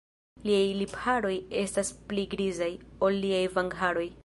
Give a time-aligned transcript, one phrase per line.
[0.45, 1.33] Liaj lipharoj
[1.65, 2.73] estas pli grizaj,
[3.09, 4.11] ol liaj vangharoj.